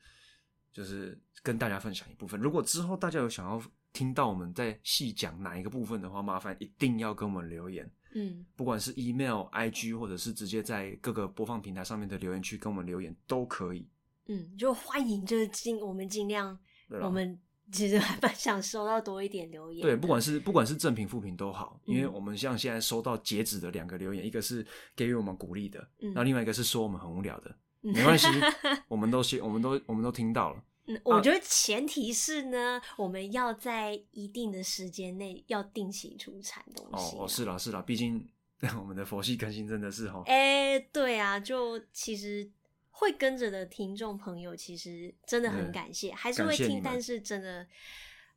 [0.74, 2.38] 就是跟大家分享一部分。
[2.38, 3.58] 如果之后大家有想要
[3.94, 7.90] 听到我们在细讲哪一个部分的话，麻烦一定要跟我们留言。
[8.14, 13.86] 嗯，不管是 email、IG，或者是直接在各个播放平台上面的留言区跟我们留言都可以。
[14.26, 16.58] 嗯，就欢迎，就是尽我们尽量
[17.02, 17.38] 我们。
[17.72, 19.80] 其实还蛮想收到多一点留言。
[19.80, 28.28] 对，不管是不管是正评负评都好，因为我们像现在收到截止的两个留言，嗯、一个是给予我们鼓励的，嗯、然后另外一个是说我们很无聊的，嗯、没关系，
[28.86, 30.62] 我们都我们都我们都听到了。
[30.86, 37.22] 嗯，我觉得前提是呢，啊、我们要在一定的时间内要定期出产东西、啊。
[37.22, 38.28] 哦，是啦是啦，毕竟
[38.78, 40.22] 我们的佛系更新真的是哈。
[40.26, 42.50] 哎，对啊，就其实。
[42.96, 47.66] 会跟着的听众朋友，其实真的很感谢，嗯、还是会听，但是真的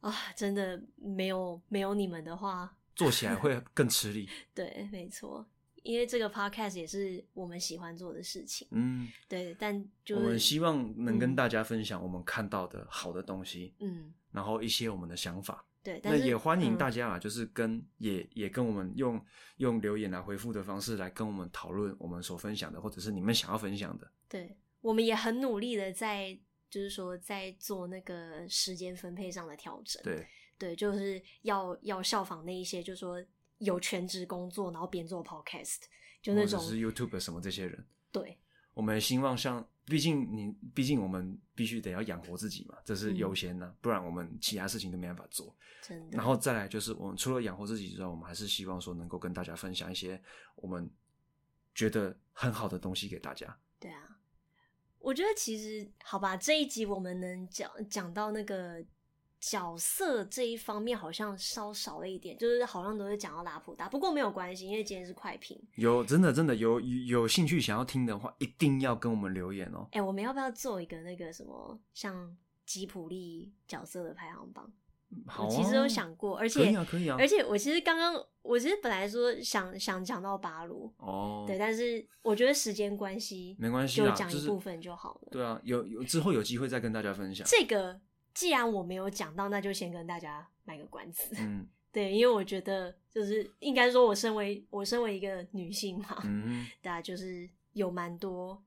[0.01, 4.27] 啊，真的没有没有你们的话，做起来会更吃力。
[4.55, 5.45] 对，没错，
[5.83, 8.67] 因为这个 podcast 也是我们喜欢做的事情。
[8.71, 15.65] 嗯，对，但就我们希望能跟大家分享我们看到的好的东西，嗯，然后一些我们的想法。
[15.84, 19.23] 对，那也欢迎大家啊，就是跟、嗯、也也跟我们用
[19.55, 24.11] 用留言来回复的方式来跟我们讨论我们所分享的，或者是你们想要分享的。
[24.28, 26.38] 对，我们也很努力的在，
[26.69, 30.03] 就是说在做那个时间分配上的调整。
[30.03, 33.23] 对，对，就是要要效仿那一些，就是说
[33.60, 35.84] 有全职工作然后边做 podcast，
[36.22, 37.86] 就那种是 YouTube 什么这些人。
[38.12, 38.38] 对，
[38.74, 39.68] 我们希望像。
[39.89, 45.55] 毕竟你，毕竟我们必须得要养活自己嘛，这是优先的，嗯、不然我们其他事情都没办法做。
[45.82, 46.18] 真的。
[46.18, 50.22] 然后再来就是，我们除了养活自己之外，我们还是希望说能够跟大家分享一些
[50.55, 50.89] 我们
[51.74, 53.58] 觉得很好的东西给大家。
[53.80, 54.20] 对啊，
[54.99, 58.84] 我觉得其实好吧，这一集我们能讲讲到那个。
[59.39, 65.61] 角色这一方面好像稍少了一点，就是好像都是讲到拉普达，不过没有关系，因为今天是快评。
[65.75, 69.88] 有真的真的有有兴趣想要听的话，一定要跟我们留言哦。
[69.91, 72.35] 哎、欸，我们要不要做一个那个什么像
[72.65, 74.71] 吉普力角色的排行榜？
[75.25, 77.15] 好、啊，我其实有想过，而且可以啊，可以啊。
[77.17, 85.29] 而且我其实刚刚我其实本来说想想讲到巴鲁哦，对，但是我觉得时间关系没关系，就讲一部分就好了。
[85.31, 88.01] 就是、对啊，有有之后有机会再跟大家分享这个。
[88.38, 91.35] 既然我没有讲到，那就先跟大家卖个关子。
[91.39, 98.63] 嗯， 对，因为我觉得就是应该说，我身为我身为一个女性嘛， 嗯，大家就是有蛮多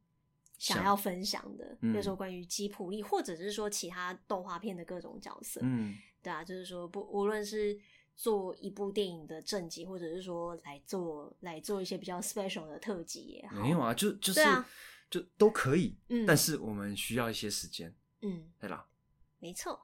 [0.59, 7.79] 想要分享的，比如说关于吉普力，或者是说其他动画片的各种角色，嗯，对啊，就是说不无论是
[8.17, 14.69] 做一部电影的正集，或者是说来做来做一些比较 special 的特辑也好，没有啊，就就是、啊、
[15.09, 18.85] 就都可以，嗯，但是我们需要一些时间，嗯，对啦。
[19.41, 19.81] 没错，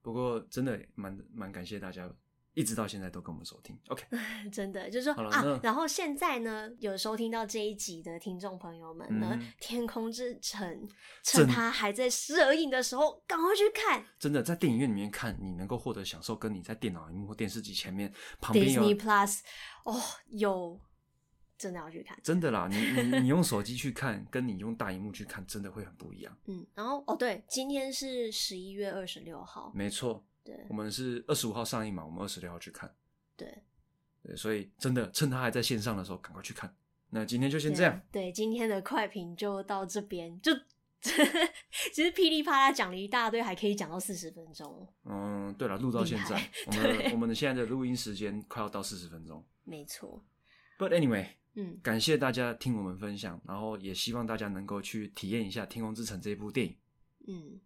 [0.00, 2.08] 不过真的蛮蛮感谢大家，
[2.54, 3.76] 一直到现在都跟我们收听。
[3.90, 4.04] OK，
[4.50, 10.88] 真的就是说啊，然后现在呢，有收听到这一集的听众朋友们呢，嗯《天空之城》
[11.22, 14.06] 趁它还在热映的时候，赶快去看。
[14.18, 18.10] 真的在电影院里面看，你能够获得享受，跟你在电脑荧幕或电视机前面
[18.40, 19.40] 旁边有 Disney Plus
[19.84, 20.80] 哦有。
[21.58, 22.68] 真的要去看，真的啦！
[22.70, 26.36] 你你你用手机去看，跟你用大荧幕去看，真的会很不一样。
[26.46, 30.24] 嗯，然后哦，对，今天是十一月二十六号，没错。
[30.44, 32.94] 对，我们是二十五号上映嘛，我们二十六号去看。
[33.36, 33.64] 对，
[34.22, 36.72] 对，所以真的趁他还在线上的时候，赶快去看。
[37.10, 38.00] 那今天就先这样。
[38.12, 40.40] 对，对，今天的快评就到这边。
[40.40, 40.52] 就
[41.00, 44.86] 其实噼里啪啦讲了一大堆，还可以讲到四十分钟。
[45.04, 49.44] 嗯，对了，录到现在，我们我们的现在的录音时间快要到四十分钟。
[49.64, 50.22] 没错。
[50.78, 51.26] But anyway。
[51.56, 56.76] 嗯，感谢大家听我们分享，然后也希望大家能够去体验一下《天空之城》这一部电影。
[57.26, 57.58] 嗯，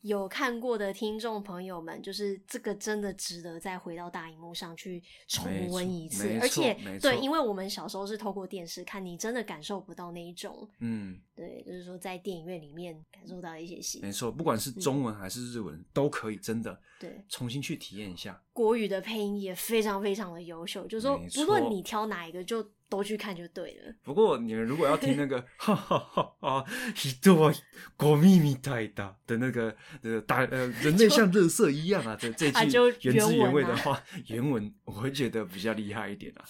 [0.00, 6.38] 有看过的听众朋友们，就是这个真的值得再回到大荧幕上去重温一次。
[6.40, 10.66] 而且，对，因为我们小时候是透过电视看，你真的感受不到那一种。
[10.80, 14.00] 嗯，对，就是说在电影院里面感受到一些戏。
[14.00, 16.80] 没错，不管是中文还是日文，嗯，都可以，真的。
[16.98, 18.42] 对，重新去体验一下。
[18.54, 22.66] 国语的配音也非常非常的优秀，就是说，不论你挑哪一个就。
[22.89, 23.93] 都去看就对了。
[24.03, 27.53] 不过你们如果要听那个哈哈哈啊，人は
[27.97, 36.45] ゴミみたいだ的那个呃大呃人类像垃圾一样啊，这 这句原汁原味的话，原文我会觉得比较厉害一点啊。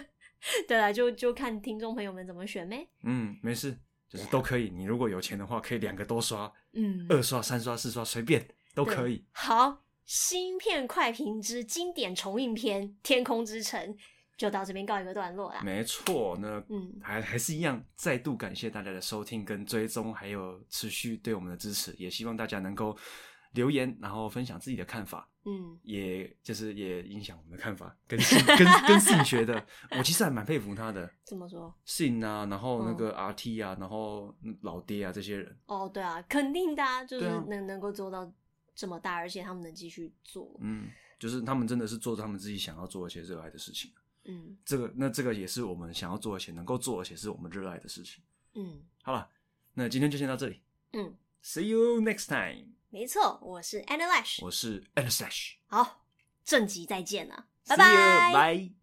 [0.67, 2.87] 对啊，就就看听众朋友们怎么选呗。
[3.03, 3.75] 嗯，没事，
[4.07, 4.69] 就是都可以。
[4.69, 9.25] 你如果有钱的话，可以两个都刷，嗯，二刷、三刷、四刷，随便都可以。
[9.31, 13.81] 好，新片快评之经典重映篇《天空之城》。
[14.40, 15.60] 就到这边告一个段落啦。
[15.62, 21.94] 没错，那嗯，还还是一样，再度感谢大家的收听跟追踪，还有持续对我们的支持。
[21.98, 22.96] 也希望大家能够
[23.52, 25.28] 留言，然后分享自己的看法。
[25.44, 28.18] 嗯，也就是也影响我们的看法，跟
[28.56, 31.10] 跟跟信学的，我其实还蛮佩服他的。
[31.26, 31.74] 怎么说？
[31.84, 35.54] 信啊，然后那个 RT 啊，然后老爹啊这些人。
[35.66, 38.32] 哦，对啊，肯定的啊，就是能能够做到
[38.74, 40.58] 这么大，而且他们能继续做。
[40.62, 40.88] 嗯，
[41.18, 43.90] 就是他们真的是做他们自己想要做一些热爱的事情。
[44.24, 48.22] 嗯，这个那这个也是我们想要做而且能够做而且是我们热爱的事情。
[48.54, 49.28] 嗯，好了，
[49.74, 50.60] 那今天就先到这里。
[50.92, 52.68] 嗯，See you next time。
[52.90, 55.54] 没错，我是 Anna Lash，我是 Anna Slash。
[55.66, 56.04] 好，
[56.44, 58.79] 正集再见了，拜拜。